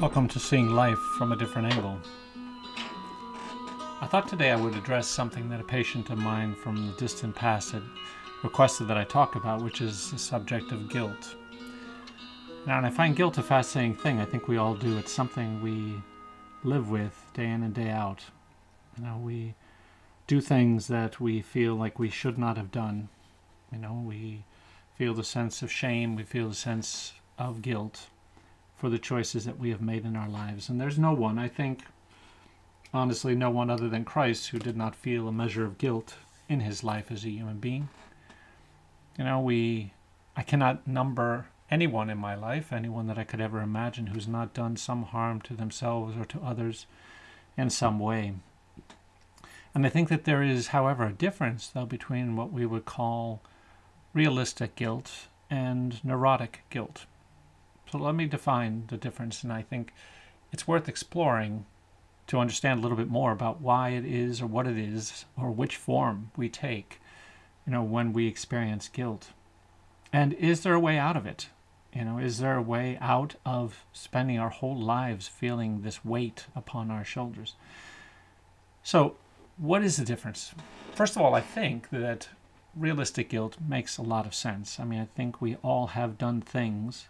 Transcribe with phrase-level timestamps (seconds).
[0.00, 1.98] Welcome to Seeing Life from a Different Angle.
[4.00, 7.36] I thought today I would address something that a patient of mine from the distant
[7.36, 7.82] past had
[8.42, 11.36] requested that I talk about, which is the subject of guilt.
[12.66, 14.20] Now, and I find guilt a fascinating thing.
[14.20, 14.96] I think we all do.
[14.96, 16.00] It's something we
[16.64, 18.24] live with day in and day out.
[18.96, 19.54] You know, we
[20.26, 23.10] do things that we feel like we should not have done.
[23.70, 24.44] You know, we
[24.96, 28.06] feel the sense of shame, we feel the sense of guilt
[28.80, 30.70] for the choices that we have made in our lives.
[30.70, 31.84] And there's no one, I think,
[32.94, 36.14] honestly, no one other than Christ who did not feel a measure of guilt
[36.48, 37.90] in his life as a human being.
[39.18, 39.92] You know, we,
[40.34, 44.54] I cannot number anyone in my life, anyone that I could ever imagine who's not
[44.54, 46.86] done some harm to themselves or to others
[47.58, 48.32] in some way.
[49.74, 53.42] And I think that there is, however, a difference, though, between what we would call
[54.14, 57.04] realistic guilt and neurotic guilt.
[57.90, 59.92] So let me define the difference, and I think
[60.52, 61.66] it's worth exploring
[62.28, 65.50] to understand a little bit more about why it is or what it is or
[65.50, 67.00] which form we take,
[67.66, 69.30] you know, when we experience guilt.
[70.12, 71.48] And is there a way out of it?
[71.92, 76.46] You know, is there a way out of spending our whole lives feeling this weight
[76.54, 77.56] upon our shoulders?
[78.84, 79.16] So,
[79.56, 80.54] what is the difference?
[80.94, 82.28] First of all, I think that
[82.76, 84.78] realistic guilt makes a lot of sense.
[84.78, 87.08] I mean, I think we all have done things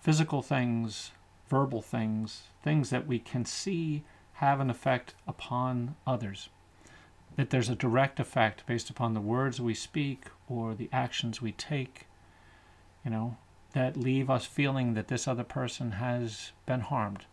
[0.00, 1.12] physical things,
[1.48, 6.48] verbal things, things that we can see have an effect upon others.
[7.36, 11.52] That there's a direct effect based upon the words we speak or the actions we
[11.52, 12.06] take,
[13.04, 13.36] you know,
[13.72, 17.26] that leave us feeling that this other person has been harmed.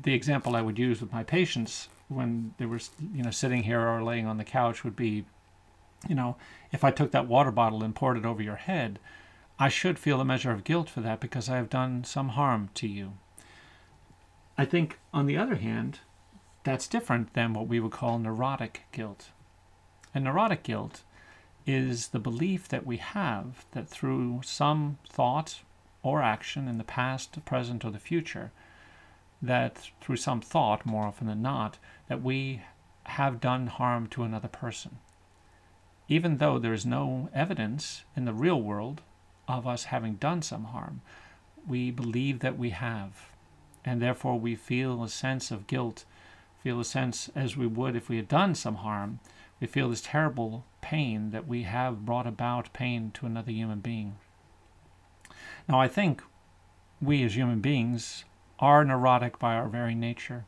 [0.00, 2.80] The example I would use with my patients when they were,
[3.12, 5.24] you know, sitting here or laying on the couch would be,
[6.08, 6.36] you know,
[6.72, 8.98] if I took that water bottle and poured it over your head,
[9.58, 12.70] I should feel a measure of guilt for that because I have done some harm
[12.74, 13.14] to you.
[14.58, 16.00] I think, on the other hand,
[16.64, 19.30] that's different than what we would call neurotic guilt.
[20.12, 21.02] And neurotic guilt
[21.66, 25.60] is the belief that we have that through some thought
[26.02, 28.50] or action in the past, the present, or the future,
[29.40, 31.78] that through some thought, more often than not,
[32.08, 32.62] that we
[33.04, 34.98] have done harm to another person.
[36.08, 39.02] Even though there is no evidence in the real world
[39.48, 41.00] of us having done some harm.
[41.66, 43.30] We believe that we have,
[43.84, 46.04] and therefore we feel a sense of guilt,
[46.62, 49.20] feel a sense as we would if we had done some harm.
[49.60, 54.16] We feel this terrible pain that we have brought about pain to another human being.
[55.68, 56.22] Now, I think
[57.00, 58.24] we as human beings
[58.58, 60.44] are neurotic by our very nature.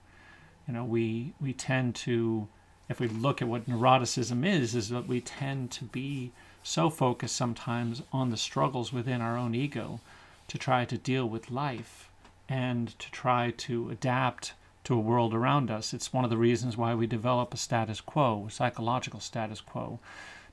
[0.67, 2.49] You know, we, we tend to,
[2.89, 6.31] if we look at what neuroticism is, is that we tend to be
[6.63, 10.01] so focused sometimes on the struggles within our own ego
[10.49, 12.09] to try to deal with life
[12.49, 14.53] and to try to adapt
[14.85, 15.93] to a world around us.
[15.93, 19.99] It's one of the reasons why we develop a status quo, a psychological status quo,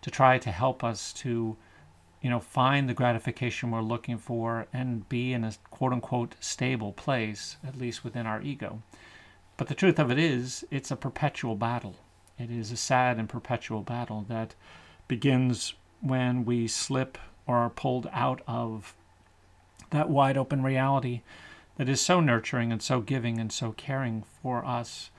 [0.02, 1.56] to try to help us to,
[2.22, 6.94] you know, find the gratification we're looking for and be in a quote unquote stable
[6.94, 8.82] place, at least within our ego.
[9.56, 11.96] But the truth of it is, it's a perpetual battle.
[12.44, 14.54] It is a sad and perpetual battle that
[15.08, 17.18] begins when we slip
[17.48, 18.96] or are pulled out of
[19.92, 21.22] that wide open reality
[21.78, 25.10] that is so nurturing and so giving and so caring for us.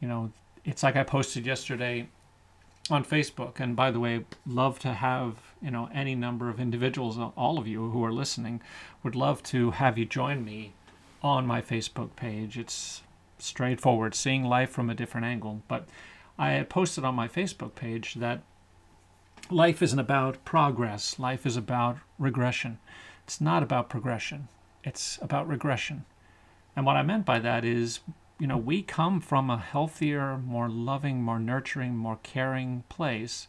[0.00, 0.30] You know,
[0.64, 2.08] it's like I posted yesterday
[2.88, 7.18] on Facebook, and by the way, love to have you know any number of individuals,
[7.36, 8.60] all of you who are listening,
[9.02, 10.74] would love to have you join me
[11.20, 12.56] on my Facebook page.
[12.56, 13.02] It's
[13.38, 15.62] straightforward, seeing life from a different angle.
[15.66, 15.88] But
[16.40, 18.40] I posted on my Facebook page that
[19.50, 22.78] life isn't about progress, life is about regression.
[23.24, 24.48] It's not about progression,
[24.82, 26.06] it's about regression.
[26.74, 28.00] And what I meant by that is,
[28.38, 33.46] you know, we come from a healthier, more loving, more nurturing, more caring place,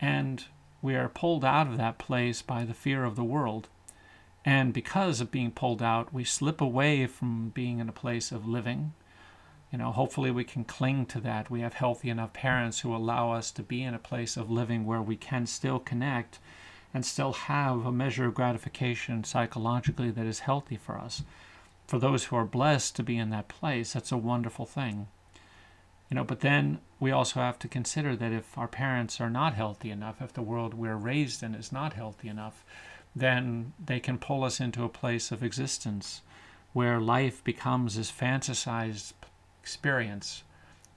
[0.00, 0.44] and
[0.82, 3.68] we are pulled out of that place by the fear of the world.
[4.44, 8.44] And because of being pulled out, we slip away from being in a place of
[8.44, 8.92] living,
[9.74, 11.50] you know, hopefully we can cling to that.
[11.50, 14.86] We have healthy enough parents who allow us to be in a place of living
[14.86, 16.38] where we can still connect
[16.94, 21.24] and still have a measure of gratification psychologically that is healthy for us.
[21.88, 25.08] For those who are blessed to be in that place, that's a wonderful thing.
[26.08, 29.54] You know, but then we also have to consider that if our parents are not
[29.54, 32.64] healthy enough, if the world we're raised in is not healthy enough,
[33.16, 36.22] then they can pull us into a place of existence
[36.72, 39.14] where life becomes this fantasized
[39.64, 40.42] experience,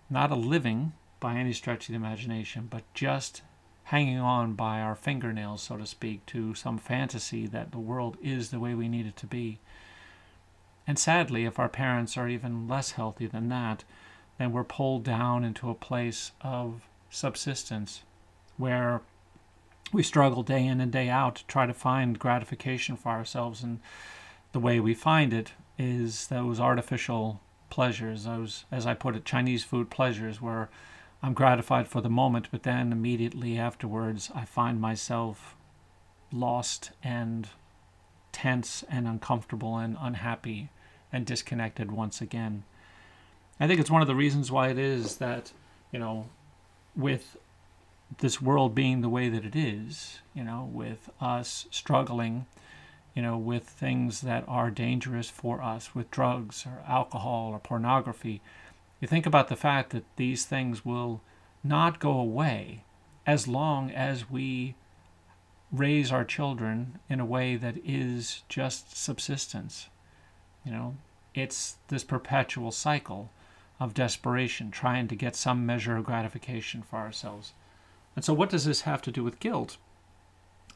[0.09, 0.91] not a living
[1.21, 3.41] by any stretch of the imagination, but just
[3.85, 8.49] hanging on by our fingernails, so to speak, to some fantasy that the world is
[8.49, 9.57] the way we need it to be.
[10.85, 13.85] And sadly, if our parents are even less healthy than that,
[14.37, 18.01] then we're pulled down into a place of subsistence
[18.57, 18.99] where
[19.93, 23.63] we struggle day in and day out to try to find gratification for ourselves.
[23.63, 23.79] And
[24.51, 29.63] the way we find it is those artificial pleasures, those, as I put it, Chinese
[29.63, 30.69] food pleasures, where
[31.21, 35.55] I'm gratified for the moment, but then immediately afterwards I find myself
[36.31, 37.47] lost and
[38.31, 40.69] tense and uncomfortable and unhappy
[41.11, 42.63] and disconnected once again.
[43.59, 45.51] I think it's one of the reasons why it is that,
[45.91, 46.27] you know,
[46.95, 47.37] with
[48.19, 52.45] this world being the way that it is, you know, with us struggling,
[53.17, 58.41] you know, with things that are dangerous for us, with drugs or alcohol or pornography,
[58.99, 61.21] you think about the fact that these things will
[61.63, 62.83] not go away
[63.25, 64.75] as long as we
[65.71, 69.87] raise our children in a way that is just subsistence.
[70.63, 70.95] You know,
[71.33, 73.31] it's this perpetual cycle
[73.79, 77.53] of desperation, trying to get some measure of gratification for ourselves.
[78.15, 79.77] And so, what does this have to do with guilt?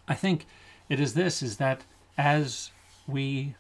[0.08, 0.48] I think
[0.90, 1.84] it is this is that
[2.18, 2.72] as
[3.08, 3.56] we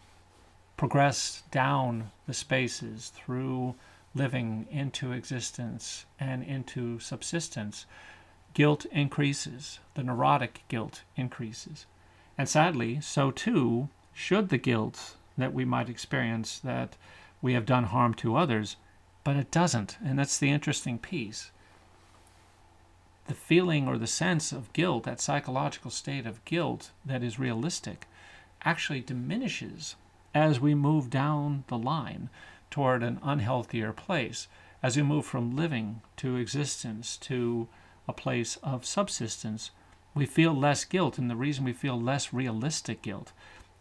[0.77, 3.75] progress down the spaces through
[4.13, 7.85] living into existence and into subsistence,
[8.53, 9.79] guilt increases.
[9.93, 11.85] The neurotic guilt increases.
[12.37, 16.97] And sadly, so too should the guilt that we might experience that
[17.41, 18.75] we have done harm to others,
[19.23, 19.97] but it doesn't.
[20.03, 21.51] And that's the interesting piece
[23.27, 28.05] the feeling or the sense of guilt, that psychological state of guilt that is realistic,
[28.63, 29.95] actually diminishes
[30.33, 32.29] as we move down the line
[32.69, 34.47] toward an unhealthier place,
[34.81, 37.67] as we move from living to existence to
[38.07, 39.71] a place of subsistence.
[40.13, 43.31] We feel less guilt, and the reason we feel less realistic guilt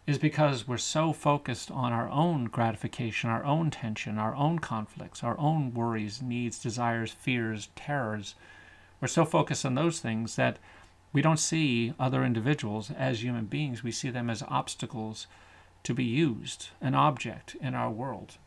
[0.07, 5.23] is because we're so focused on our own gratification, our own tension, our own conflicts,
[5.23, 8.35] our own worries, needs, desires, fears, terrors
[9.01, 10.59] we're so focused on those things that
[11.13, 13.83] we don't see other individuals as human beings.
[13.83, 15.27] We see them as obstacles
[15.83, 18.37] to be used, an object in our world.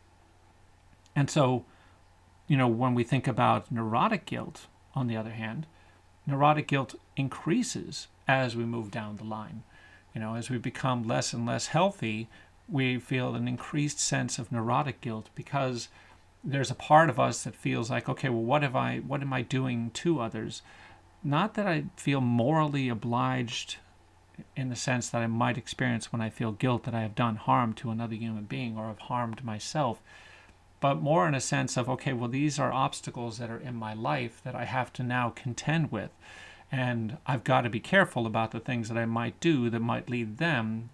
[1.15, 1.65] And so,
[2.47, 5.67] you know, when we think about neurotic guilt, on the other hand,
[6.25, 9.63] neurotic guilt increases as we move down the line.
[10.13, 12.29] You know, as we become less and less healthy,
[12.67, 15.89] we feel an increased sense of neurotic guilt because
[16.43, 19.33] there's a part of us that feels like, okay, well, what have I, what am
[19.33, 20.61] I doing to others?
[21.25, 23.77] Not that I feel morally obliged
[24.55, 27.37] in the sense that I might experience when I feel guilt that I have done
[27.37, 30.03] harm to another human being or have harmed myself,
[30.79, 33.95] but more in a sense of, okay, well, these are obstacles that are in my
[33.95, 36.11] life that I have to now contend with.
[36.71, 40.11] And I've got to be careful about the things that I might do that might
[40.11, 40.91] lead them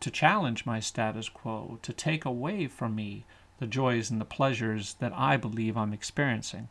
[0.00, 3.26] to challenge my status quo, to take away from me
[3.60, 6.68] the joys and the pleasures that I believe I'm experiencing.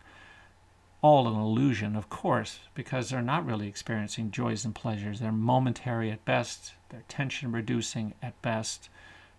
[1.02, 5.20] All an illusion, of course, because they're not really experiencing joys and pleasures.
[5.20, 8.90] They're momentary at best, they're tension reducing at best.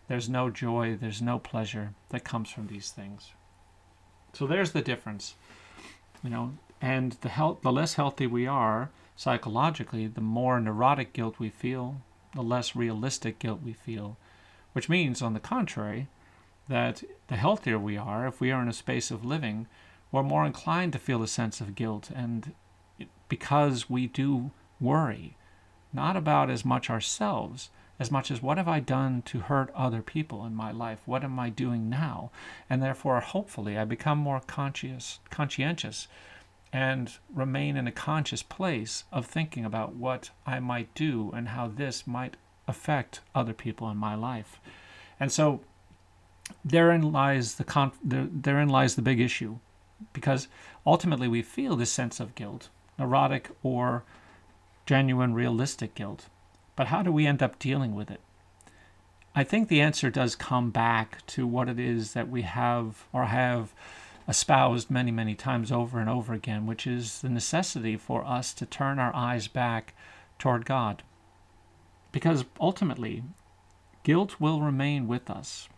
[0.07, 3.33] There's no joy, there's no pleasure that comes from these things.
[4.33, 5.35] So there's the difference.
[6.23, 11.41] You know, and the health, the less healthy we are psychologically, the more neurotic guilt
[11.41, 12.01] we feel,
[12.35, 14.17] the less realistic guilt we feel,
[14.75, 16.07] which means on the contrary,
[16.69, 19.67] that the healthier we are, if we are in a space of living,
[20.11, 22.11] we're more inclined to feel a sense of guilt.
[22.15, 22.55] And
[23.29, 24.51] because we do
[24.81, 25.37] worry,
[25.93, 30.03] not about as much ourselves, as much as what have I done to hurt other
[30.03, 31.01] people in my life?
[31.05, 32.31] What am I doing now?
[32.71, 36.07] And therefore, hopefully, I become more conscious, conscientious
[36.73, 41.69] and remain in a conscious place of thinking about what I might do and how
[41.69, 42.37] this might
[42.67, 44.61] affect other people in my life.
[45.19, 45.63] And so
[46.65, 49.59] therein lies the therein lies the big issue,
[50.13, 50.49] because
[50.87, 54.05] ultimately we feel this sense of guilt, neurotic or
[54.87, 56.27] genuine, realistic guilt.
[56.77, 58.21] But how do we end up dealing with it?
[59.35, 63.27] I think the answer does come back to what it is that we have or
[63.27, 63.73] have
[64.27, 68.67] espoused many, many times over and over again, which is the necessity for us to
[68.67, 69.95] turn our eyes back
[70.39, 71.03] toward God.
[72.13, 73.23] Because ultimately,
[74.03, 75.69] guilt will remain with us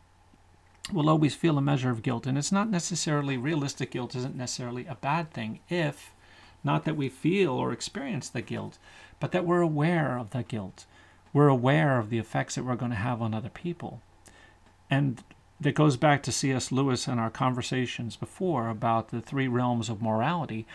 [0.93, 2.27] will always feel a measure of guilt.
[2.27, 6.15] And it's not necessarily, realistic guilt isn't necessarily a bad thing if
[6.63, 8.79] not that we feel or experience the guilt,
[9.19, 10.87] but that we're aware of the guilt.
[11.33, 14.03] We're aware of the effects that we're going to have on other people.
[14.91, 15.23] And
[15.61, 16.73] that goes back to C.S.
[16.73, 20.67] Lewis and our conversations before about the three realms of morality.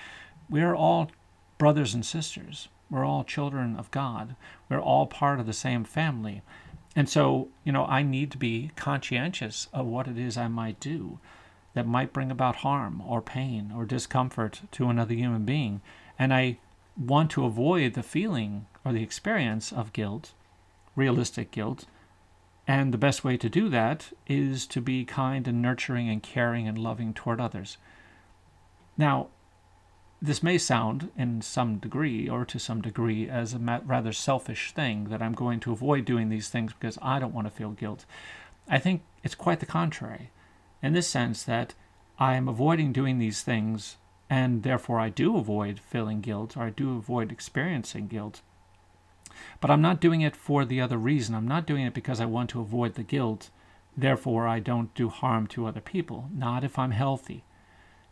[0.49, 1.11] We're all
[1.57, 2.67] brothers and sisters.
[2.89, 4.35] We're all children of God.
[4.69, 6.41] We're all part of the same family.
[6.95, 10.79] And so, you know, I need to be conscientious of what it is I might
[10.79, 11.19] do
[11.73, 15.81] that might bring about harm or pain or discomfort to another human being.
[16.17, 16.57] And I
[16.97, 20.31] want to avoid the feeling or the experience of guilt,
[20.95, 21.85] realistic guilt.
[22.65, 26.67] And the best way to do that is to be kind and nurturing and caring
[26.67, 27.77] and loving toward others.
[28.97, 29.27] Now,
[30.21, 35.05] this may sound, in some degree, or to some degree, as a rather selfish thing
[35.05, 38.05] that I'm going to avoid doing these things because I don't want to feel guilt.
[38.67, 40.31] I think it's quite the contrary,
[40.81, 41.73] in this sense that
[42.17, 43.97] I am avoiding doing these things,
[44.29, 48.41] and therefore I do avoid feeling guilt, or I do avoid experiencing guilt.
[49.59, 51.35] But I'm not doing it for the other reason.
[51.35, 53.49] I'm not doing it because I want to avoid the guilt,
[53.97, 56.29] therefore I don't do harm to other people.
[56.33, 57.43] Not if I'm healthy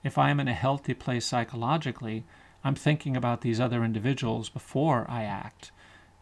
[0.03, 2.23] if I am in a healthy place psychologically,
[2.63, 5.71] I'm thinking about these other individuals before I act.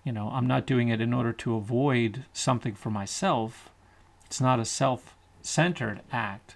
[0.04, 3.70] You know, I'm not doing it in order to avoid something for myself.
[4.26, 6.56] It's not a self centered act,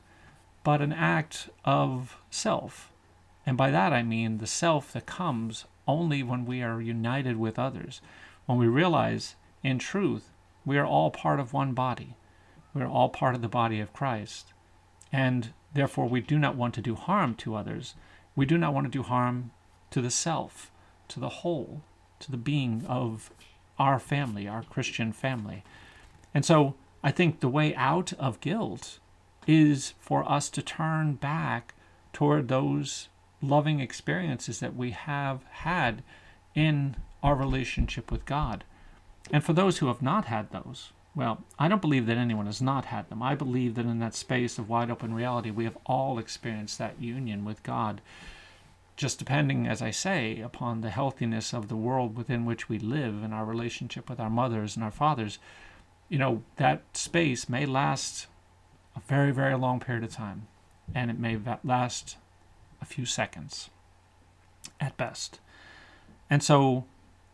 [0.63, 2.91] but an act of self.
[3.46, 7.60] And by that I mean the self that comes only when we are united with
[7.60, 8.01] others,
[8.46, 10.32] when we realize, in truth,
[10.65, 12.15] we are all part of one body.
[12.74, 14.53] We are all part of the body of Christ.
[15.12, 17.96] And Therefore, we do not want to do harm to others.
[18.34, 19.51] We do not want to do harm
[19.91, 20.72] to the self,
[21.10, 21.82] to the whole,
[22.22, 23.29] to the being of
[23.77, 25.65] our family, our Christian family.
[26.34, 29.00] And so I think the way out of guilt
[29.48, 31.74] is for us to turn back
[32.13, 33.10] toward those
[33.41, 36.03] loving experiences that we have had
[36.55, 38.63] in our relationship with God.
[39.29, 42.62] And for those who have not had those, well, I don't believe that anyone has
[42.62, 43.24] not had them.
[43.24, 47.01] I believe that in that space of wide open reality, we have all experienced that
[47.01, 48.01] union with God.
[48.98, 53.24] Just depending, as I say, upon the healthiness of the world within which we live
[53.24, 55.39] and our relationship with our mothers and our fathers,
[56.10, 58.27] you know, that space may last
[58.95, 60.48] a very, very long period of time.
[60.93, 62.17] And it may last
[62.81, 63.69] a few seconds
[64.81, 65.39] at best.
[66.29, 66.86] And so,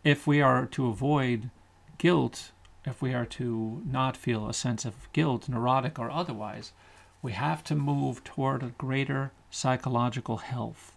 [0.04, 1.50] if we are to avoid
[1.98, 2.52] guilt
[2.86, 6.72] if we are to not feel a sense of guilt, neurotic or otherwise,
[7.22, 10.96] we have to move toward a greater psychological health.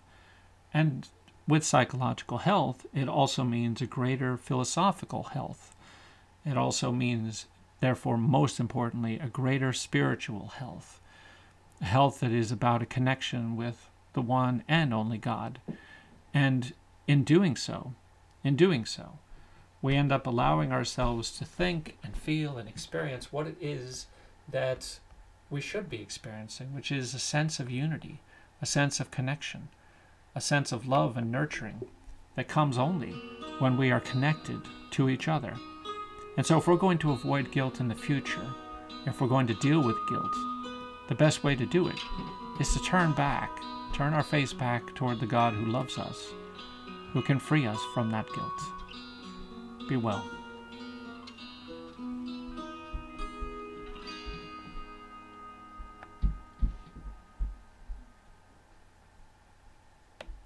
[0.72, 1.08] And
[1.46, 5.74] with psychological health, it also means a greater philosophical health.
[6.46, 7.46] It also means,
[7.80, 11.00] therefore, most importantly, a greater spiritual health.
[11.82, 15.60] A health that is about a connection with the one and only God.
[16.32, 16.72] And
[17.06, 17.92] in doing so,
[18.42, 19.18] in doing so,
[19.84, 24.06] we end up allowing ourselves to think and feel and experience what it is
[24.50, 24.98] that
[25.50, 28.22] we should be experiencing, which is a sense of unity,
[28.62, 29.68] a sense of connection,
[30.34, 31.82] a sense of love and nurturing
[32.34, 33.10] that comes only
[33.58, 34.58] when we are connected
[34.90, 35.52] to each other.
[36.38, 38.54] And so, if we're going to avoid guilt in the future,
[39.04, 40.34] if we're going to deal with guilt,
[41.10, 42.00] the best way to do it
[42.58, 43.50] is to turn back,
[43.92, 46.32] turn our face back toward the God who loves us,
[47.12, 48.83] who can free us from that guilt.
[49.86, 50.43] Be well.